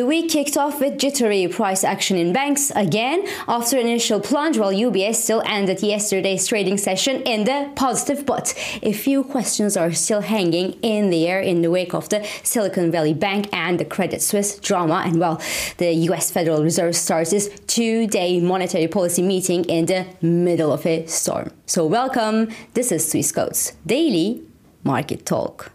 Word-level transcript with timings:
The 0.00 0.06
week 0.06 0.30
kicked 0.30 0.56
off 0.56 0.80
with 0.80 0.96
jittery 0.96 1.46
price 1.46 1.84
action 1.84 2.16
in 2.16 2.32
banks 2.32 2.72
again 2.74 3.22
after 3.46 3.76
initial 3.76 4.18
plunge, 4.18 4.56
while 4.56 4.72
UBS 4.72 5.16
still 5.16 5.42
ended 5.44 5.82
yesterday's 5.82 6.46
trading 6.46 6.78
session 6.78 7.20
in 7.24 7.44
the 7.44 7.70
positive. 7.76 8.24
But 8.24 8.54
a 8.82 8.94
few 8.94 9.22
questions 9.22 9.76
are 9.76 9.92
still 9.92 10.22
hanging 10.22 10.72
in 10.80 11.10
the 11.10 11.28
air 11.28 11.42
in 11.42 11.60
the 11.60 11.70
wake 11.70 11.92
of 11.92 12.08
the 12.08 12.26
Silicon 12.42 12.90
Valley 12.90 13.12
Bank 13.12 13.50
and 13.52 13.78
the 13.78 13.84
Credit 13.84 14.22
Suisse 14.22 14.58
drama. 14.58 15.02
And 15.04 15.20
well, 15.20 15.38
the 15.76 15.92
US 16.08 16.30
Federal 16.30 16.62
Reserve 16.62 16.96
starts 16.96 17.34
its 17.34 17.50
two 17.66 18.06
day 18.06 18.40
monetary 18.40 18.88
policy 18.88 19.20
meeting 19.20 19.66
in 19.66 19.84
the 19.84 20.06
middle 20.22 20.72
of 20.72 20.86
a 20.86 21.04
storm. 21.04 21.50
So, 21.66 21.84
welcome. 21.84 22.48
This 22.72 22.90
is 22.90 23.06
Swiss 23.06 23.30
Swissquote's 23.32 23.72
Daily 23.84 24.40
Market 24.82 25.26
Talk. 25.26 25.72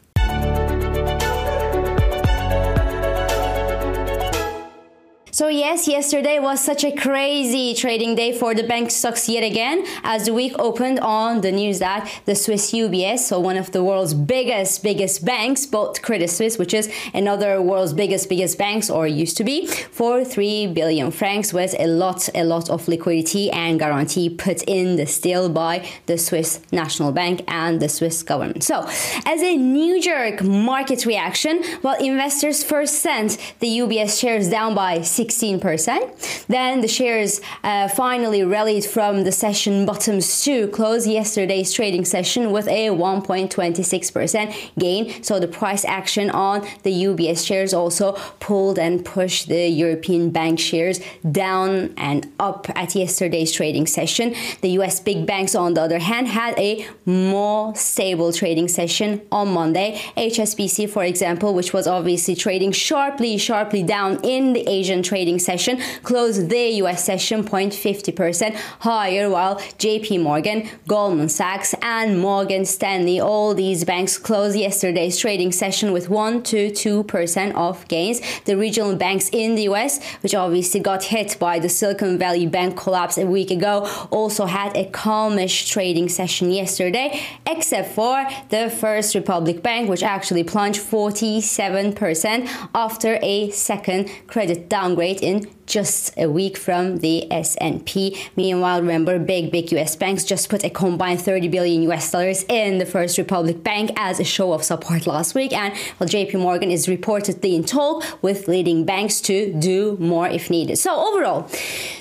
So 5.35 5.49
yes, 5.49 5.85
yesterday 5.85 6.39
was 6.39 6.61
such 6.61 6.85
a 6.85 6.95
crazy 6.95 7.73
trading 7.73 8.15
day 8.15 8.31
for 8.31 8.55
the 8.55 8.63
bank 8.63 8.89
stocks 8.89 9.27
yet 9.27 9.43
again 9.43 9.85
as 10.05 10.27
the 10.27 10.33
week 10.33 10.53
opened 10.57 11.01
on 11.01 11.41
the 11.41 11.51
news 11.51 11.79
that 11.79 12.09
the 12.23 12.35
Swiss 12.35 12.71
UBS, 12.71 13.19
so 13.19 13.41
one 13.41 13.57
of 13.57 13.73
the 13.73 13.83
world's 13.83 14.13
biggest 14.13 14.81
biggest 14.81 15.25
banks, 15.25 15.65
bought 15.65 16.01
Credit 16.01 16.29
Suisse, 16.29 16.57
which 16.57 16.73
is 16.73 16.89
another 17.13 17.61
world's 17.61 17.91
biggest 17.91 18.29
biggest 18.29 18.57
banks 18.57 18.89
or 18.89 19.07
used 19.07 19.35
to 19.35 19.43
be, 19.43 19.67
for 19.67 20.23
3 20.23 20.67
billion 20.67 21.11
francs 21.11 21.51
with 21.51 21.75
a 21.79 21.87
lot 21.87 22.29
a 22.33 22.45
lot 22.45 22.69
of 22.69 22.87
liquidity 22.87 23.51
and 23.51 23.77
guarantee 23.77 24.29
put 24.29 24.63
in 24.63 24.95
the 24.95 25.05
deal 25.21 25.49
by 25.49 25.85
the 26.05 26.17
Swiss 26.17 26.61
National 26.71 27.11
Bank 27.11 27.43
and 27.49 27.81
the 27.81 27.89
Swiss 27.89 28.23
government. 28.23 28.63
So, 28.63 28.87
as 29.25 29.41
a 29.41 29.57
knee 29.57 29.99
jerk 29.99 30.41
market 30.43 31.05
reaction, 31.05 31.61
while 31.81 32.01
investors 32.01 32.63
first 32.63 32.99
sent 32.99 33.37
the 33.59 33.67
UBS 33.79 34.17
shares 34.17 34.47
down 34.49 34.73
by 34.73 35.01
6 35.01 35.24
16%. 35.29 36.47
Then 36.47 36.81
the 36.81 36.87
shares 36.87 37.41
uh, 37.63 37.87
finally 37.87 38.43
rallied 38.43 38.85
from 38.85 39.23
the 39.23 39.31
session 39.31 39.85
bottoms 39.85 40.43
to 40.43 40.67
close 40.69 41.07
yesterday's 41.07 41.73
trading 41.73 42.05
session 42.05 42.51
with 42.51 42.67
a 42.67 42.89
1.26% 42.89 44.55
gain. 44.77 45.23
So 45.23 45.39
the 45.39 45.47
price 45.47 45.85
action 45.85 46.29
on 46.29 46.67
the 46.83 46.91
UBS 46.91 47.45
shares 47.45 47.73
also 47.73 48.13
pulled 48.39 48.77
and 48.77 49.03
pushed 49.03 49.47
the 49.47 49.67
European 49.67 50.29
bank 50.29 50.59
shares 50.59 50.99
down 51.29 51.93
and 51.97 52.31
up 52.39 52.67
at 52.75 52.95
yesterday's 52.95 53.51
trading 53.51 53.87
session. 53.87 54.35
The 54.61 54.69
US 54.79 54.99
big 54.99 55.25
banks, 55.25 55.55
on 55.55 55.73
the 55.73 55.81
other 55.81 55.99
hand, 55.99 56.27
had 56.27 56.57
a 56.59 56.87
more 57.05 57.75
stable 57.75 58.31
trading 58.33 58.67
session 58.67 59.21
on 59.31 59.49
Monday. 59.49 59.99
HSBC, 60.17 60.89
for 60.89 61.03
example, 61.03 61.53
which 61.53 61.73
was 61.73 61.87
obviously 61.87 62.35
trading 62.35 62.71
sharply, 62.71 63.37
sharply 63.37 63.83
down 63.83 64.19
in 64.23 64.53
the 64.53 64.67
Asian 64.67 65.01
trade 65.01 65.14
trading 65.15 65.39
session 65.39 65.79
closed 66.03 66.49
the 66.49 66.65
US 66.83 67.05
session 67.05 67.41
0.50% 67.41 68.53
higher, 68.89 69.29
while 69.29 69.55
JP 69.85 70.23
Morgan, 70.23 70.59
Goldman 70.89 71.29
Sachs, 71.29 71.73
and 71.81 72.19
Morgan 72.19 72.65
Stanley, 72.65 73.17
all 73.21 73.53
these 73.53 73.85
banks 73.85 74.17
closed 74.17 74.57
yesterday's 74.57 75.17
trading 75.17 75.53
session 75.53 75.93
with 75.93 76.09
1 76.09 76.43
to 76.51 76.59
2% 76.69 77.55
of 77.55 77.87
gains. 77.87 78.19
The 78.43 78.57
regional 78.57 78.97
banks 78.97 79.29
in 79.31 79.55
the 79.55 79.63
US, 79.69 80.03
which 80.21 80.35
obviously 80.35 80.81
got 80.81 81.01
hit 81.05 81.37
by 81.39 81.59
the 81.59 81.69
Silicon 81.69 82.17
Valley 82.17 82.45
Bank 82.45 82.75
collapse 82.75 83.17
a 83.17 83.25
week 83.25 83.51
ago, 83.51 83.87
also 84.11 84.43
had 84.45 84.75
a 84.75 84.85
calmish 85.01 85.55
trading 85.73 86.09
session 86.09 86.51
yesterday, 86.51 87.07
except 87.47 87.87
for 87.97 88.27
the 88.49 88.69
First 88.69 89.15
Republic 89.15 89.63
Bank, 89.63 89.89
which 89.89 90.03
actually 90.03 90.43
plunged 90.43 90.81
47% 90.81 92.49
after 92.75 93.17
a 93.21 93.49
second 93.51 94.11
credit 94.27 94.67
downgrade 94.67 95.04
rate 95.05 95.21
in 95.21 95.47
just 95.67 95.99
a 96.25 96.27
week 96.39 96.55
from 96.65 96.83
the 97.05 97.15
S&P. 97.31 97.95
Meanwhile, 98.35 98.79
remember, 98.81 99.13
big, 99.33 99.51
big 99.55 99.71
US 99.75 99.95
banks 99.95 100.23
just 100.23 100.49
put 100.49 100.63
a 100.63 100.69
combined 100.69 101.21
30 101.21 101.47
billion 101.55 101.79
US 101.89 102.11
dollars 102.11 102.39
in 102.61 102.77
the 102.81 102.85
First 102.95 103.17
Republic 103.17 103.57
Bank 103.63 103.91
as 104.09 104.19
a 104.19 104.23
show 104.23 104.53
of 104.53 104.63
support 104.63 105.01
last 105.15 105.35
week. 105.39 105.53
And 105.53 105.73
well, 105.97 106.09
JP 106.15 106.33
Morgan 106.47 106.71
is 106.77 106.87
reportedly 106.87 107.51
in 107.57 107.63
talk 107.63 107.97
with 108.21 108.47
leading 108.47 108.79
banks 108.85 109.15
to 109.21 109.35
do 109.53 109.77
more 109.99 110.27
if 110.27 110.49
needed. 110.49 110.77
So 110.77 110.91
overall, 111.07 111.39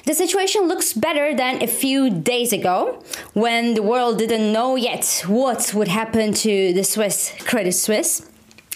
the 0.09 0.15
situation 0.15 0.61
looks 0.73 0.93
better 1.07 1.27
than 1.43 1.63
a 1.63 1.71
few 1.83 2.01
days 2.11 2.53
ago 2.53 2.77
when 3.45 3.75
the 3.75 3.83
world 3.83 4.19
didn't 4.19 4.53
know 4.57 4.77
yet 4.77 5.05
what 5.27 5.61
would 5.77 5.89
happen 5.89 6.33
to 6.47 6.73
the 6.79 6.85
Swiss 6.85 7.19
Credit 7.51 7.73
Suisse 7.73 8.15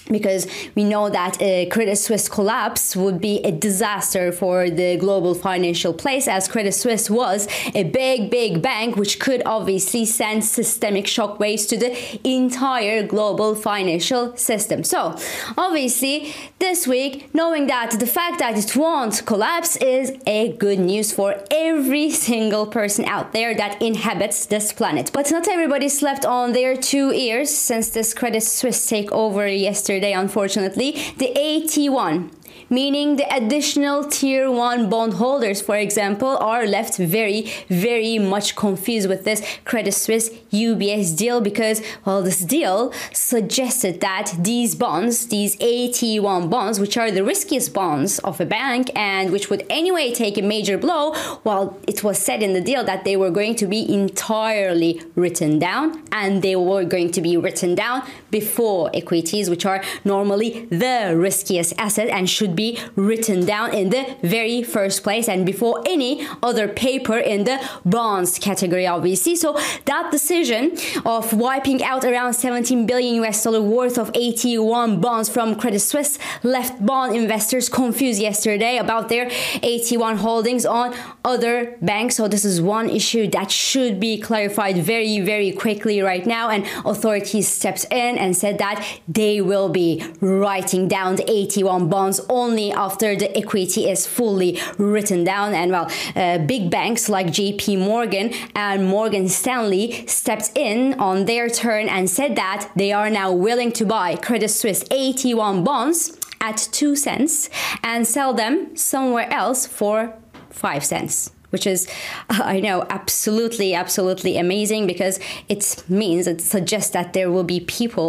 because 0.09 0.47
we 0.75 0.85
know 0.85 1.11
that 1.11 1.41
a 1.41 1.67
Credit 1.67 1.97
Suisse 1.97 2.29
collapse 2.29 2.97
would 2.97 3.21
be 3.21 3.41
a 3.45 3.53
disaster 3.53 4.33
for 4.33 4.71
the 4.71 4.97
global 4.97 5.35
financial 5.35 5.93
place, 5.93 6.27
as 6.29 6.49
Credit 6.49 6.73
Suisse 6.73 7.11
was 7.11 7.49
a 7.75 7.85
big, 7.85 8.31
big 8.31 8.63
bank 8.63 8.97
which 8.97 9.19
could 9.21 9.43
obviously 9.45 10.05
send 10.05 10.45
systemic 10.45 11.05
shockwaves 11.05 11.69
to 11.69 11.77
the 11.77 11.91
entire 12.29 13.07
global 13.07 13.55
financial 13.55 14.37
system. 14.37 14.85
So, 14.85 15.17
obviously, 15.57 16.35
this 16.59 16.87
week, 16.87 17.33
knowing 17.35 17.67
that 17.69 17.99
the 17.99 18.07
fact 18.07 18.39
that 18.39 18.57
it 18.57 18.77
won't 18.77 19.25
collapse 19.27 19.77
is 19.77 20.13
a 20.27 20.53
good 20.53 20.79
news 20.79 21.13
for 21.13 21.37
every 21.51 22.11
single 22.11 22.67
person 22.67 23.05
out 23.05 23.33
there 23.33 23.55
that 23.55 23.81
inhabits 23.83 24.47
this 24.47 24.73
planet. 24.73 25.11
But 25.13 25.31
not 25.31 25.49
everybody 25.49 25.89
slept 25.89 26.25
on 26.25 26.53
their 26.53 26.77
two 26.77 27.13
ears 27.13 27.51
since 27.55 27.91
this 27.91 28.15
Credit 28.15 28.43
Suisse 28.43 28.91
takeover 28.91 29.47
yesterday 29.49 29.98
yesterday, 29.99 30.13
unfortunately, 30.13 30.93
the 31.19 31.33
AT1 31.35 32.31
meaning 32.71 33.17
the 33.17 33.35
additional 33.35 34.05
tier 34.05 34.51
1 34.51 34.89
bondholders, 34.89 35.61
for 35.61 35.77
example, 35.77 36.37
are 36.39 36.67
left 36.67 36.97
very, 36.97 37.51
very 37.69 38.19
much 38.19 38.57
confused 38.57 39.09
with 39.09 39.25
this 39.25 39.43
Credit 39.65 39.93
Suisse 39.93 40.31
UBS 40.53 41.17
deal 41.17 41.41
because, 41.41 41.83
well, 42.05 42.23
this 42.23 42.41
deal 42.41 42.93
suggested 43.13 44.01
that 44.01 44.35
these 44.39 44.75
bonds, 44.75 45.29
these 45.29 45.57
AT1 45.57 46.51
bonds, 46.51 46.81
which 46.81 46.97
are 46.97 47.11
the 47.11 47.25
riskiest 47.25 47.73
bonds 47.73 48.19
of 48.21 48.41
a 48.41 48.47
bank 48.47 48.91
and 48.95 49.31
which 49.31 49.51
would 49.51 49.65
anyway 49.71 50.13
take 50.13 50.37
a 50.39 50.43
major 50.43 50.79
blow, 50.79 51.15
while 51.43 51.79
it 51.87 52.03
was 52.05 52.19
said 52.19 52.43
in 52.43 52.53
the 52.53 52.61
deal 52.61 52.85
that 52.85 53.05
they 53.05 53.17
were 53.17 53.31
going 53.31 53.55
to 53.55 53.67
be 53.67 53.93
entirely 53.93 55.03
written 55.15 55.59
down 55.59 56.03
and 56.13 56.43
they 56.43 56.57
were 56.57 56.85
going 56.85 57.11
to 57.11 57.21
be 57.21 57.37
written 57.37 57.75
down 57.75 58.03
before 58.31 58.91
equities, 58.95 59.49
which 59.49 59.65
are 59.65 59.83
normally 60.05 60.67
the 60.67 61.15
riskiest 61.17 61.73
asset 61.79 62.09
and 62.09 62.29
should 62.29 62.55
be 62.59 62.79
written 62.97 63.47
down 63.47 63.73
in 63.73 63.91
the 63.91 64.05
very 64.23 64.63
first 64.63 65.03
place 65.07 65.29
and 65.29 65.47
before 65.47 65.77
any 65.87 66.27
other 66.43 66.67
paper 66.67 67.17
in 67.17 67.45
the 67.45 67.57
bonds 67.85 68.39
category, 68.39 68.87
obviously. 68.87 69.37
So 69.37 69.49
that 69.87 70.11
decision 70.11 70.77
of 71.07 71.33
wiping 71.33 71.81
out 71.85 72.05
around 72.05 72.35
17 72.35 72.87
billion 72.87 73.23
US 73.23 73.45
dollar 73.45 73.63
worth 73.63 73.97
of 73.97 74.13
AT1 74.13 75.01
bonds 75.01 75.29
from 75.29 75.55
Credit 75.55 75.79
Suisse 75.79 76.19
left 76.43 76.85
bond 76.85 77.15
investors 77.17 77.69
confused 77.69 78.21
yesterday 78.21 78.79
about 78.79 79.09
their 79.09 79.27
AT1 79.73 80.17
holdings 80.17 80.67
on 80.67 80.95
other 81.25 81.77
banks. 81.81 82.17
So 82.17 82.27
this 82.27 82.45
is 82.45 82.61
one 82.61 82.89
issue 82.91 83.29
that 83.37 83.51
should 83.51 84.01
be 84.01 84.19
clarified 84.19 84.77
very, 84.79 85.21
very 85.21 85.53
quickly 85.53 86.01
right 86.01 86.27
now. 86.27 86.49
And 86.51 86.65
authorities 86.85 87.47
stepped 87.49 87.85
in 87.93 88.19
and 88.19 88.37
said 88.37 88.59
that 88.59 88.77
they 89.07 89.41
will 89.41 89.69
be 89.69 89.91
writing 90.21 90.89
down 90.89 91.17
the 91.17 91.25
AT1 91.25 91.89
bonds 91.89 92.19
on 92.29 92.48
only 92.49 92.73
after 92.73 93.15
the 93.15 93.29
equity 93.37 93.89
is 93.91 94.07
fully 94.07 94.59
written 94.79 95.25
down. 95.25 95.55
And 95.55 95.71
well, 95.71 95.91
uh, 96.17 96.39
big 96.39 96.71
banks 96.71 97.09
like 97.09 97.27
JP 97.27 97.79
Morgan 97.79 98.33
and 98.55 98.87
Morgan 98.87 99.29
Stanley 99.29 100.07
stepped 100.07 100.51
in 100.55 100.95
on 100.95 101.27
their 101.27 101.49
turn 101.49 101.89
and 101.89 102.09
said 102.09 102.37
that 102.37 102.71
they 102.75 102.93
are 102.93 103.11
now 103.11 103.33
willing 103.33 103.73
to 103.73 103.85
buy 103.85 104.17
Credit 104.17 104.49
Suisse 104.49 104.85
AT1 104.85 105.65
bonds 105.65 106.19
at 106.41 106.57
2 106.73 106.97
cents 106.97 107.51
and 107.83 108.07
sell 108.07 108.33
them 108.33 108.77
somewhere 108.77 109.29
else 109.33 109.67
for 109.67 110.15
5 110.51 110.85
cents 110.85 111.31
which 111.51 111.67
is 111.67 111.89
i 112.29 112.61
know 112.61 112.87
absolutely 112.91 113.75
absolutely 113.75 114.39
amazing 114.39 114.87
because 114.87 115.19
it 115.49 115.83
means 115.89 116.27
it 116.27 116.41
suggests 116.41 116.91
that 116.91 117.13
there 117.13 117.31
will 117.31 117.43
be 117.43 117.59
people 117.61 118.09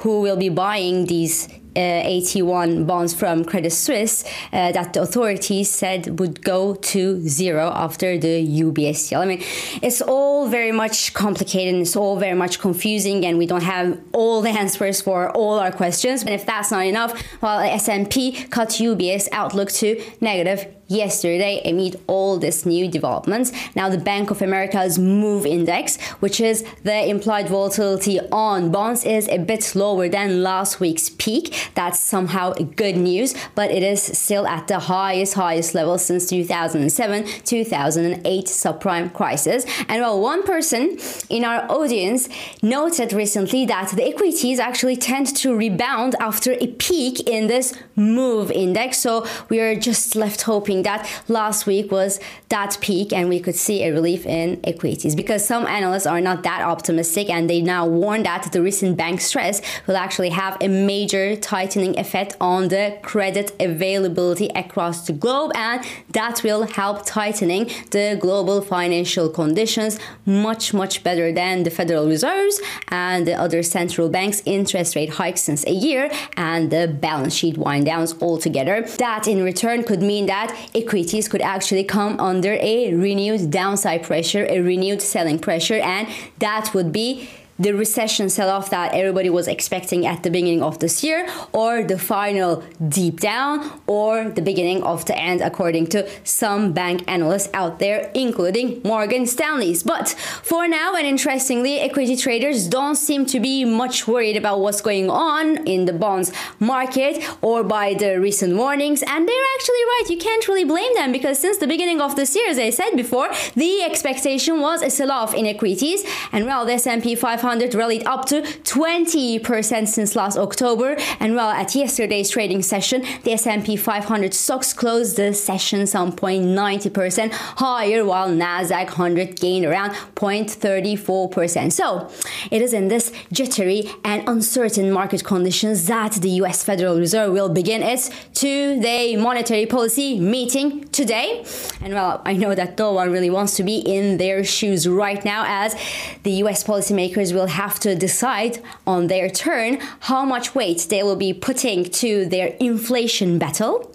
who 0.00 0.20
will 0.20 0.36
be 0.36 0.50
buying 0.50 1.06
these 1.06 1.48
uh, 1.76 1.80
AT1 1.80 2.86
bonds 2.86 3.14
from 3.14 3.44
Credit 3.44 3.70
Suisse 3.70 4.24
uh, 4.52 4.72
that 4.72 4.92
the 4.92 5.02
authorities 5.02 5.70
said 5.70 6.20
would 6.20 6.42
go 6.42 6.74
to 6.74 7.20
zero 7.28 7.72
after 7.74 8.18
the 8.18 8.46
UBS 8.62 9.08
deal. 9.08 9.20
I 9.20 9.26
mean, 9.26 9.42
it's 9.82 10.00
all 10.02 10.48
very 10.48 10.72
much 10.72 11.14
complicated 11.14 11.74
and 11.74 11.82
it's 11.82 11.96
all 11.96 12.16
very 12.18 12.34
much 12.34 12.58
confusing, 12.60 13.24
and 13.24 13.38
we 13.38 13.46
don't 13.46 13.62
have 13.62 13.98
all 14.12 14.42
the 14.42 14.50
answers 14.50 15.00
for 15.00 15.30
all 15.30 15.58
our 15.58 15.72
questions. 15.72 16.22
And 16.22 16.30
if 16.30 16.46
that's 16.46 16.70
not 16.70 16.84
enough, 16.84 17.12
well, 17.40 17.60
S&P 17.60 18.32
cut 18.50 18.68
UBS 18.70 19.28
outlook 19.32 19.70
to 19.72 20.02
negative 20.20 20.66
yesterday 20.88 21.60
amid 21.64 22.00
all 22.06 22.38
this 22.38 22.66
new 22.66 22.88
developments. 22.88 23.52
Now, 23.74 23.88
the 23.88 23.98
Bank 23.98 24.30
of 24.30 24.42
America's 24.42 24.98
MOVE 24.98 25.46
Index, 25.46 26.00
which 26.20 26.40
is 26.40 26.64
the 26.82 27.08
implied 27.08 27.48
volatility 27.48 28.20
on 28.30 28.70
bonds, 28.70 29.04
is 29.04 29.28
a 29.28 29.38
bit 29.38 29.74
lower 29.74 30.08
than 30.08 30.42
last 30.42 30.80
week's 30.80 31.08
peak 31.08 31.70
That's 31.74 31.98
somehow 32.00 32.52
good 32.52 32.96
news, 32.96 33.34
but 33.54 33.70
it 33.70 33.82
is 33.82 34.02
still 34.02 34.46
at 34.46 34.68
the 34.68 34.78
highest, 34.80 35.34
highest 35.34 35.74
level 35.74 35.98
since 35.98 36.26
2007 36.28 37.24
2008 37.44 38.44
subprime 38.46 39.12
crisis. 39.12 39.64
And 39.88 40.00
well, 40.00 40.20
one 40.20 40.42
person 40.42 40.98
in 41.28 41.44
our 41.44 41.70
audience 41.70 42.28
noted 42.62 43.12
recently 43.12 43.66
that 43.66 43.90
the 43.90 44.04
equities 44.04 44.58
actually 44.58 44.96
tend 44.96 45.34
to 45.36 45.54
rebound 45.54 46.14
after 46.20 46.52
a 46.52 46.66
peak 46.66 47.20
in 47.28 47.46
this 47.46 47.74
move 47.96 48.50
index. 48.50 48.98
So 48.98 49.26
we 49.48 49.60
are 49.60 49.74
just 49.74 50.16
left 50.16 50.42
hoping 50.42 50.71
that 50.80 51.06
last 51.28 51.66
week 51.66 51.92
was 51.92 52.18
that 52.48 52.78
peak 52.80 53.12
and 53.12 53.28
we 53.28 53.38
could 53.38 53.54
see 53.54 53.84
a 53.84 53.92
relief 53.92 54.24
in 54.24 54.58
equities 54.64 55.14
because 55.14 55.46
some 55.46 55.66
analysts 55.66 56.06
are 56.06 56.22
not 56.22 56.42
that 56.44 56.62
optimistic 56.62 57.28
and 57.28 57.50
they 57.50 57.60
now 57.60 57.86
warn 57.86 58.22
that 58.22 58.50
the 58.52 58.62
recent 58.62 58.96
bank 58.96 59.20
stress 59.20 59.60
will 59.86 59.98
actually 59.98 60.30
have 60.30 60.56
a 60.62 60.68
major 60.68 61.36
tightening 61.36 61.98
effect 61.98 62.34
on 62.40 62.68
the 62.68 62.96
credit 63.02 63.52
availability 63.60 64.48
across 64.56 65.06
the 65.06 65.12
globe 65.12 65.52
and 65.54 65.84
that 66.12 66.42
will 66.42 66.62
help 66.62 67.04
tightening 67.04 67.64
the 67.90 68.16
global 68.18 68.62
financial 68.62 69.28
conditions 69.28 69.98
much 70.24 70.72
much 70.72 71.04
better 71.04 71.32
than 71.32 71.64
the 71.64 71.70
Federal 71.70 72.06
Reserve's 72.06 72.60
and 72.88 73.26
the 73.26 73.34
other 73.34 73.62
central 73.62 74.08
banks 74.08 74.40
interest 74.46 74.94
rate 74.96 75.10
hikes 75.10 75.42
since 75.42 75.66
a 75.66 75.72
year 75.72 76.10
and 76.36 76.70
the 76.70 76.86
balance 76.86 77.34
sheet 77.34 77.58
wind 77.58 77.86
downs 77.86 78.14
altogether. 78.22 78.82
That 78.98 79.26
in 79.26 79.42
return 79.42 79.82
could 79.84 80.02
mean 80.02 80.26
that 80.26 80.48
equities 80.74 81.28
could 81.28 81.42
actually 81.42 81.84
come 81.84 82.18
under 82.20 82.54
a 82.60 82.94
renewed 82.94 83.50
downside 83.50 84.02
pressure, 84.02 84.46
a 84.48 84.60
renewed 84.60 85.02
selling 85.02 85.38
pressure, 85.38 85.78
and 85.78 86.08
that 86.38 86.72
would 86.74 86.92
be 86.92 87.28
the 87.62 87.72
recession 87.72 88.28
sell 88.28 88.50
off 88.50 88.70
that 88.70 88.92
everybody 88.92 89.30
was 89.30 89.46
expecting 89.46 90.04
at 90.06 90.22
the 90.22 90.30
beginning 90.30 90.62
of 90.62 90.78
this 90.80 91.04
year, 91.04 91.28
or 91.52 91.82
the 91.84 91.98
final 91.98 92.62
deep 92.88 93.20
down, 93.20 93.80
or 93.86 94.28
the 94.30 94.42
beginning 94.42 94.82
of 94.82 95.04
the 95.06 95.16
end, 95.16 95.40
according 95.40 95.86
to 95.86 96.08
some 96.24 96.72
bank 96.72 97.04
analysts 97.06 97.48
out 97.54 97.78
there, 97.78 98.10
including 98.14 98.80
Morgan 98.84 99.26
Stanley's. 99.26 99.82
But 99.82 100.08
for 100.42 100.66
now, 100.66 100.94
and 100.94 101.06
interestingly, 101.06 101.78
equity 101.78 102.16
traders 102.16 102.66
don't 102.66 102.96
seem 102.96 103.26
to 103.26 103.38
be 103.38 103.64
much 103.64 104.08
worried 104.08 104.36
about 104.36 104.60
what's 104.60 104.80
going 104.80 105.08
on 105.08 105.66
in 105.66 105.84
the 105.84 105.92
bonds 105.92 106.32
market 106.58 107.22
or 107.42 107.62
by 107.62 107.94
the 107.94 108.18
recent 108.18 108.56
warnings, 108.56 109.02
and 109.02 109.28
they're 109.28 109.48
actually 109.54 109.84
right. 109.92 110.04
You 110.08 110.18
can't 110.18 110.48
really 110.48 110.64
blame 110.64 110.94
them 110.94 111.12
because 111.12 111.38
since 111.38 111.58
the 111.58 111.68
beginning 111.68 112.00
of 112.00 112.16
this 112.16 112.34
year, 112.34 112.48
as 112.48 112.58
I 112.58 112.70
said 112.70 112.96
before, 112.96 113.28
the 113.54 113.82
expectation 113.82 114.60
was 114.60 114.82
a 114.82 114.90
sell 114.90 115.12
off 115.12 115.32
in 115.34 115.46
equities, 115.46 116.04
and 116.32 116.46
well, 116.46 116.66
the 116.66 116.72
S&P 116.72 117.14
500 117.14 117.51
500 117.52 117.74
rallied 117.74 118.06
up 118.06 118.24
to 118.24 118.40
20% 118.40 119.86
since 119.86 120.16
last 120.16 120.38
October. 120.38 120.96
And 121.20 121.34
well, 121.34 121.50
at 121.50 121.74
yesterday's 121.74 122.30
trading 122.30 122.62
session, 122.62 123.04
the 123.24 123.32
S&P 123.32 123.76
500 123.76 124.32
stocks 124.32 124.72
closed 124.72 125.18
the 125.18 125.34
session 125.34 125.86
some 125.86 126.12
0.90% 126.12 127.30
higher, 127.32 128.06
while 128.06 128.30
Nasdaq 128.30 128.86
100 128.86 129.38
gained 129.38 129.66
around 129.66 129.90
0.34%. 130.14 131.72
So 131.72 132.10
it 132.50 132.62
is 132.62 132.72
in 132.72 132.88
this 132.88 133.12
jittery 133.30 133.90
and 134.02 134.26
uncertain 134.26 134.90
market 134.90 135.22
conditions 135.22 135.86
that 135.88 136.12
the 136.12 136.30
U.S. 136.42 136.64
Federal 136.64 136.98
Reserve 136.98 137.32
will 137.34 137.50
begin 137.50 137.82
its 137.82 138.10
two-day 138.32 139.16
monetary 139.16 139.66
policy 139.66 140.18
meeting 140.18 140.88
today. 140.88 141.44
And 141.82 141.92
well, 141.92 142.22
I 142.24 142.32
know 142.32 142.54
that 142.54 142.78
no 142.78 142.92
one 142.92 143.12
really 143.12 143.28
wants 143.28 143.56
to 143.56 143.62
be 143.62 143.76
in 143.76 144.16
their 144.16 144.42
shoes 144.42 144.88
right 144.88 145.22
now, 145.22 145.44
as 145.46 145.76
the 146.22 146.30
U.S. 146.44 146.64
policymakers 146.64 147.34
will 147.34 147.41
will 147.42 147.48
have 147.48 147.80
to 147.80 147.96
decide 147.96 148.62
on 148.86 149.08
their 149.08 149.28
turn 149.28 149.78
how 150.10 150.24
much 150.24 150.54
weight 150.54 150.86
they 150.90 151.02
will 151.02 151.16
be 151.16 151.32
putting 151.34 151.82
to 152.02 152.24
their 152.26 152.48
inflation 152.60 153.36
battle 153.36 153.92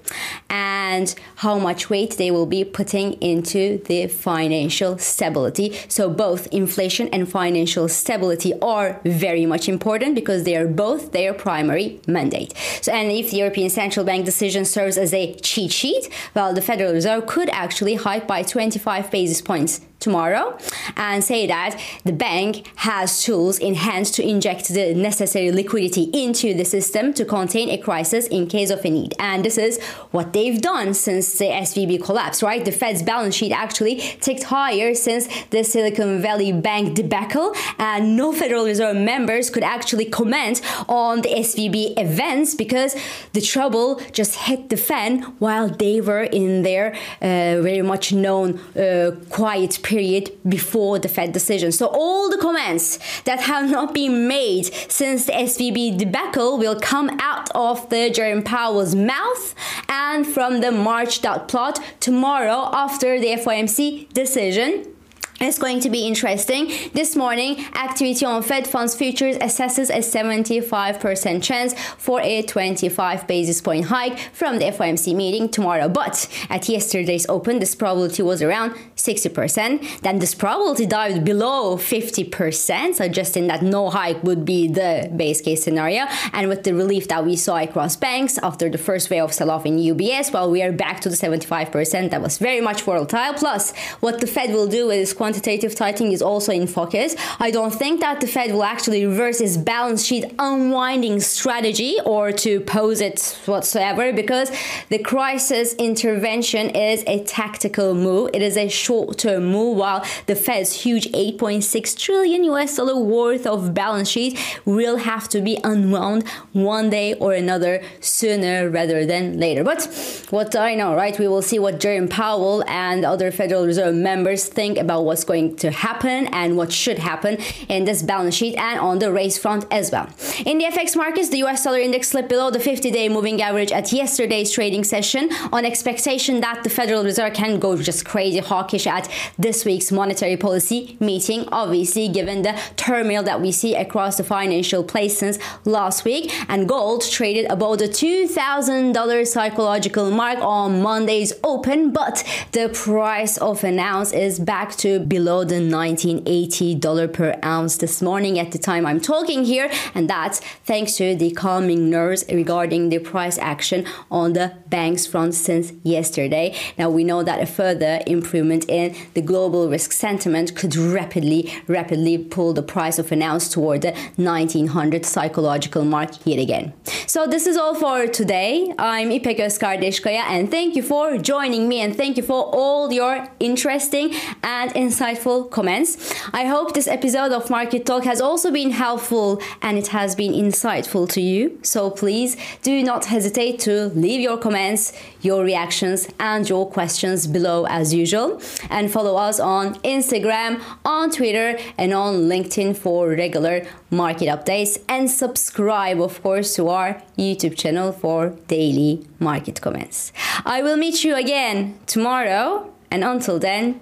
and 0.49 1.15
how 1.37 1.57
much 1.57 1.89
weight 1.89 2.11
they 2.17 2.29
will 2.29 2.45
be 2.45 2.63
putting 2.63 3.13
into 3.13 3.77
the 3.85 4.07
financial 4.07 4.97
stability. 4.97 5.77
So, 5.87 6.09
both 6.09 6.47
inflation 6.47 7.07
and 7.09 7.29
financial 7.29 7.87
stability 7.87 8.51
are 8.61 8.99
very 9.05 9.45
much 9.45 9.69
important 9.69 10.15
because 10.15 10.43
they 10.43 10.55
are 10.55 10.67
both 10.67 11.11
their 11.11 11.33
primary 11.33 11.99
mandate. 12.07 12.53
So, 12.81 12.91
and 12.91 13.11
if 13.11 13.31
the 13.31 13.37
European 13.37 13.69
Central 13.69 14.05
Bank 14.05 14.25
decision 14.25 14.65
serves 14.65 14.97
as 14.97 15.13
a 15.13 15.33
cheat 15.35 15.71
sheet, 15.71 16.09
well, 16.35 16.53
the 16.53 16.61
Federal 16.61 16.93
Reserve 16.93 17.27
could 17.27 17.49
actually 17.49 17.95
hike 17.95 18.27
by 18.27 18.43
25 18.43 19.11
basis 19.11 19.41
points 19.41 19.81
tomorrow 19.99 20.57
and 20.95 21.23
say 21.23 21.47
that 21.47 21.79
the 22.03 22.11
bank 22.11 22.71
has 22.77 23.23
tools 23.23 23.57
in 23.59 23.75
hand 23.75 24.05
to 24.05 24.27
inject 24.27 24.69
the 24.69 24.93
necessary 24.93 25.51
liquidity 25.51 26.03
into 26.13 26.53
the 26.53 26.65
system 26.65 27.13
to 27.13 27.25
contain 27.25 27.69
a 27.69 27.77
crisis 27.77 28.27
in 28.27 28.47
case 28.47 28.69
of 28.69 28.83
a 28.85 28.89
need. 28.89 29.13
And 29.19 29.43
this 29.43 29.57
is 29.57 29.81
what 30.11 30.33
they've 30.33 30.61
done 30.61 30.93
since 30.93 31.37
the 31.37 31.45
SVB 31.45 32.03
collapse, 32.03 32.43
right? 32.43 32.63
The 32.63 32.71
Fed's 32.71 33.03
balance 33.03 33.35
sheet 33.35 33.51
actually 33.51 33.95
ticked 34.21 34.43
higher 34.43 34.93
since 34.93 35.27
the 35.49 35.63
Silicon 35.63 36.21
Valley 36.21 36.51
Bank 36.51 36.95
debacle, 36.95 37.53
and 37.79 38.15
no 38.15 38.31
Federal 38.31 38.65
Reserve 38.65 38.97
members 38.97 39.49
could 39.49 39.63
actually 39.63 40.05
comment 40.05 40.61
on 40.87 41.21
the 41.21 41.29
SVB 41.29 41.99
events 41.99 42.55
because 42.55 42.95
the 43.33 43.41
trouble 43.41 43.99
just 44.11 44.35
hit 44.35 44.69
the 44.69 44.77
fan 44.77 45.21
while 45.39 45.67
they 45.69 46.01
were 46.01 46.23
in 46.23 46.63
their 46.63 46.93
uh, 47.21 47.61
very 47.61 47.81
much 47.81 48.13
known 48.13 48.59
uh, 48.75 49.11
quiet 49.29 49.79
period 49.87 50.25
before 50.47 50.99
the 50.99 51.07
Fed 51.07 51.31
decision. 51.31 51.71
So 51.71 51.87
all 51.87 52.29
the 52.29 52.37
comments 52.37 52.99
that 53.23 53.39
have 53.39 53.71
not 53.71 53.93
been 53.93 54.27
made 54.27 54.65
since 54.89 55.25
the 55.25 55.31
SVB 55.31 55.97
debacle 55.97 56.57
will 56.57 56.77
come 56.79 57.09
out 57.21 57.49
of 57.55 57.89
the 57.89 58.09
Jerome 58.09 58.43
Powell's 58.43 58.93
mouth 58.93 59.55
and 59.87 60.27
from 60.27 60.59
the 60.59 60.71
March 60.71 61.21
dot 61.21 61.47
plot 61.47 61.79
tomorrow 62.01 62.69
after 62.73 63.17
the 63.19 63.27
FOMC 63.43 64.11
decision. 64.13 64.96
It's 65.39 65.59
going 65.59 65.81
to 65.81 65.91
be 65.91 66.07
interesting. 66.07 66.71
This 66.93 67.15
morning, 67.15 67.63
activity 67.75 68.25
on 68.25 68.41
Fed 68.41 68.65
funds 68.65 68.95
futures 68.95 69.37
assesses 69.37 69.91
a 69.91 69.99
75% 69.99 71.43
chance 71.43 71.79
for 71.97 72.19
a 72.21 72.41
25 72.41 73.27
basis 73.27 73.61
point 73.61 73.85
hike 73.85 74.17
from 74.33 74.57
the 74.57 74.65
FOMC 74.65 75.15
meeting 75.15 75.47
tomorrow. 75.47 75.89
But 75.89 76.27
at 76.49 76.67
yesterday's 76.67 77.29
open, 77.29 77.59
this 77.59 77.75
probability 77.75 78.23
was 78.23 78.41
around 78.41 78.71
60%. 78.95 80.01
Then 80.01 80.17
this 80.17 80.33
probability 80.33 80.87
dived 80.87 81.23
below 81.23 81.77
50%, 81.77 82.95
suggesting 82.95 83.45
that 83.45 83.61
no 83.61 83.91
hike 83.91 84.23
would 84.23 84.43
be 84.43 84.67
the 84.67 85.11
base 85.15 85.41
case 85.41 85.63
scenario. 85.63 86.05
And 86.33 86.49
with 86.49 86.63
the 86.63 86.73
relief 86.73 87.09
that 87.09 87.23
we 87.23 87.35
saw 87.35 87.57
across 87.57 87.95
banks 87.95 88.39
after 88.39 88.69
the 88.69 88.79
first 88.79 89.11
wave 89.11 89.25
of 89.25 89.33
sell 89.33 89.51
off 89.51 89.67
in 89.67 89.77
UBS, 89.77 90.33
well, 90.33 90.49
we 90.49 90.63
are 90.63 90.71
back 90.71 90.99
to 91.01 91.09
the 91.09 91.15
75%. 91.15 92.09
That 92.09 92.23
was 92.23 92.39
very 92.39 92.59
much 92.59 92.81
volatile. 92.81 93.35
Plus, 93.35 93.75
what 93.99 94.19
the 94.19 94.25
Fed 94.25 94.51
will 94.51 94.67
do 94.67 94.89
is 94.89 95.13
quantitative 95.27 95.75
tightening 95.75 96.13
is 96.13 96.21
also 96.21 96.53
in 96.53 96.65
focus. 96.65 97.13
I 97.37 97.51
don't 97.51 97.73
think 97.73 97.99
that 97.99 98.21
the 98.21 98.27
Fed 98.27 98.53
will 98.53 98.63
actually 98.63 99.05
reverse 99.05 99.41
its 99.41 99.57
balance 99.57 100.05
sheet 100.05 100.23
unwinding 100.39 101.19
strategy 101.19 101.97
or 102.05 102.31
to 102.31 102.61
pose 102.61 103.01
it 103.01 103.37
whatsoever 103.45 104.13
because 104.13 104.49
the 104.87 104.99
crisis 104.99 105.73
intervention 105.73 106.69
is 106.69 107.03
a 107.07 107.25
tactical 107.25 107.93
move. 107.93 108.29
It 108.33 108.41
is 108.41 108.55
a 108.55 108.69
short 108.69 109.17
term 109.17 109.47
move 109.47 109.75
while 109.77 110.05
the 110.27 110.35
Fed's 110.35 110.71
huge 110.71 111.11
8.6 111.11 111.99
trillion 111.99 112.45
US 112.45 112.77
dollar 112.77 112.95
worth 112.95 113.45
of 113.45 113.73
balance 113.73 114.07
sheet 114.07 114.39
will 114.63 114.95
have 114.95 115.27
to 115.29 115.41
be 115.41 115.59
unwound 115.65 116.25
one 116.53 116.89
day 116.89 117.15
or 117.15 117.33
another 117.33 117.83
sooner 117.99 118.69
rather 118.69 119.05
than 119.05 119.37
later. 119.37 119.65
But 119.65 119.81
what 120.29 120.55
I 120.55 120.75
know, 120.75 120.95
right? 120.95 121.19
We 121.19 121.27
will 121.27 121.41
see 121.41 121.59
what 121.59 121.81
Jerome 121.81 122.07
Powell 122.07 122.63
and 122.69 123.03
other 123.03 123.29
Federal 123.29 123.65
Reserve 123.65 123.93
members 123.93 124.47
think 124.47 124.77
about 124.77 125.03
what 125.03 125.16
what's 125.17 125.23
going 125.23 125.55
to 125.55 125.71
happen 125.71 126.27
and 126.27 126.55
what 126.57 126.71
should 126.71 126.99
happen 126.99 127.39
in 127.69 127.85
this 127.85 128.03
balance 128.03 128.35
sheet 128.35 128.55
and 128.55 128.79
on 128.79 128.99
the 128.99 129.11
race 129.11 129.35
front 129.35 129.65
as 129.71 129.91
well. 129.91 130.07
In 130.45 130.59
the 130.59 130.65
FX 130.65 130.95
markets, 130.95 131.29
the 131.29 131.43
US 131.45 131.63
dollar 131.63 131.79
index 131.79 132.09
slipped 132.09 132.29
below 132.29 132.51
the 132.51 132.59
50 132.59 132.91
day 132.91 133.09
moving 133.09 133.41
average 133.41 133.71
at 133.71 133.91
yesterday's 133.91 134.51
trading 134.51 134.83
session 134.83 135.29
on 135.51 135.65
expectation 135.65 136.41
that 136.41 136.63
the 136.63 136.69
Federal 136.69 137.03
Reserve 137.03 137.33
can 137.33 137.57
go 137.57 137.75
just 137.77 138.05
crazy 138.05 138.37
hawkish 138.37 138.85
at 138.85 139.09
this 139.39 139.65
week's 139.65 139.91
monetary 139.91 140.37
policy 140.37 140.97
meeting, 140.99 141.49
obviously, 141.51 142.07
given 142.07 142.43
the 142.43 142.55
turmoil 142.75 143.23
that 143.23 143.41
we 143.41 143.51
see 143.51 143.73
across 143.73 144.17
the 144.17 144.23
financial 144.23 144.83
place 144.83 145.17
since 145.17 145.39
last 145.65 146.05
week. 146.05 146.31
And 146.47 146.69
gold 146.69 147.09
traded 147.09 147.49
above 147.49 147.79
the 147.79 147.87
$2,000 147.87 149.27
psychological 149.27 150.11
mark 150.11 150.37
on 150.39 150.83
Monday's 150.83 151.33
open, 151.43 151.91
but 151.91 152.23
the 152.51 152.69
price 152.69 153.37
of 153.37 153.63
an 153.63 153.79
ounce 153.79 154.13
is 154.13 154.37
back 154.39 154.75
to 154.75 155.06
below 155.07 155.43
the 155.43 155.61
1980 155.61 156.75
dollar 156.75 157.07
per 157.07 157.39
ounce 157.43 157.77
this 157.77 158.01
morning 158.01 158.39
at 158.39 158.51
the 158.51 158.57
time 158.57 158.85
I'm 158.85 158.99
talking 158.99 159.45
here, 159.45 159.69
and 159.93 160.09
that's 160.09 160.39
thanks 160.65 160.95
to 160.97 161.15
the 161.15 161.31
calming 161.31 161.89
nerves 161.89 162.25
regarding 162.29 162.89
the 162.89 162.99
price 162.99 163.37
action 163.37 163.85
on 164.11 164.33
the 164.33 164.53
banks 164.67 165.05
front 165.05 165.33
since 165.33 165.71
yesterday. 165.83 166.55
Now 166.77 166.89
we 166.89 167.03
know 167.03 167.23
that 167.23 167.41
a 167.41 167.45
further 167.45 168.01
improvement 168.07 168.65
in 168.67 168.95
the 169.13 169.21
global 169.21 169.69
risk 169.69 169.91
sentiment 169.91 170.55
could 170.55 170.75
rapidly, 170.75 171.53
rapidly 171.67 172.17
pull 172.17 172.53
the 172.53 172.63
price 172.63 172.99
of 172.99 173.11
an 173.11 173.21
ounce 173.21 173.49
toward 173.49 173.81
the 173.81 173.91
1900 174.15 175.05
psychological 175.05 175.83
mark 175.85 176.25
yet 176.25 176.39
again. 176.39 176.73
So 177.07 177.25
this 177.25 177.47
is 177.47 177.57
all 177.57 177.75
for 177.75 178.07
today. 178.07 178.73
I'm 178.77 179.11
İpek 179.11 179.39
Özkardeskaya 179.39 180.23
and 180.23 180.51
thank 180.51 180.75
you 180.75 180.83
for 180.83 181.17
joining 181.17 181.67
me 181.67 181.81
and 181.81 181.95
thank 181.95 182.17
you 182.17 182.23
for 182.23 182.43
all 182.53 182.91
your 182.91 183.27
interesting 183.39 184.13
and 184.43 184.71
insightful 184.97 185.49
comments. 185.49 186.13
I 186.33 186.45
hope 186.45 186.73
this 186.73 186.87
episode 186.87 187.31
of 187.31 187.49
Market 187.49 187.85
Talk 187.85 188.03
has 188.05 188.19
also 188.19 188.51
been 188.51 188.71
helpful 188.71 189.41
and 189.61 189.77
it 189.77 189.87
has 189.87 190.15
been 190.15 190.33
insightful 190.33 191.07
to 191.09 191.21
you. 191.21 191.59
So 191.61 191.89
please 191.89 192.35
do 192.63 192.81
not 192.83 193.05
hesitate 193.05 193.59
to 193.59 193.89
leave 193.89 194.21
your 194.21 194.37
comments, 194.37 194.93
your 195.21 195.43
reactions, 195.43 196.07
and 196.19 196.47
your 196.49 196.69
questions 196.69 197.27
below 197.27 197.65
as 197.67 197.93
usual. 197.93 198.41
And 198.69 198.91
follow 198.91 199.15
us 199.17 199.39
on 199.39 199.75
Instagram, 199.81 200.61
on 200.83 201.11
Twitter, 201.11 201.59
and 201.77 201.93
on 201.93 202.27
LinkedIn 202.29 202.75
for 202.75 203.09
regular 203.09 203.67
market 203.91 204.27
updates. 204.27 204.79
And 204.89 205.09
subscribe, 205.11 206.01
of 206.01 206.21
course, 206.23 206.55
to 206.55 206.69
our 206.69 207.01
YouTube 207.17 207.55
channel 207.55 207.91
for 207.91 208.29
daily 208.47 209.05
market 209.19 209.61
comments. 209.61 210.11
I 210.45 210.63
will 210.63 210.77
meet 210.77 211.03
you 211.03 211.15
again 211.15 211.77
tomorrow. 211.85 212.73
And 212.89 213.03
until 213.03 213.37
then, 213.37 213.81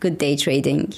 good 0.00 0.18
day 0.18 0.36
trading. 0.36 0.94